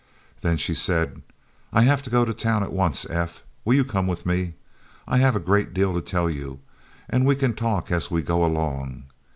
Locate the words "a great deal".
5.35-5.93